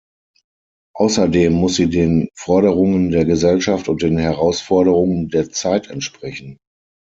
Außerdem 0.95 1.53
muss 1.53 1.75
sie 1.75 1.87
den 1.87 2.27
Forderungen 2.35 3.11
der 3.11 3.23
Gesellschaft 3.23 3.87
und 3.87 4.01
den 4.01 4.17
Herausforderungen 4.17 5.29
der 5.29 5.51
Zeit 5.51 5.91
entsprechen. 5.91 6.57